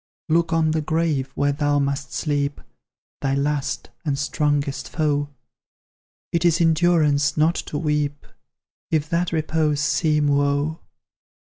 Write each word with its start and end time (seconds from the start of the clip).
"Look 0.29 0.51
on 0.51 0.71
the 0.71 0.81
grave 0.81 1.31
where 1.35 1.51
thou 1.51 1.77
must 1.77 2.11
sleep 2.11 2.59
Thy 3.21 3.35
last, 3.35 3.91
and 4.03 4.17
strongest 4.17 4.89
foe; 4.89 5.29
It 6.31 6.43
is 6.43 6.59
endurance 6.59 7.37
not 7.37 7.53
to 7.69 7.77
weep, 7.77 8.25
If 8.89 9.07
that 9.11 9.31
repose 9.31 9.79
seem 9.79 10.25
woe. 10.27 10.79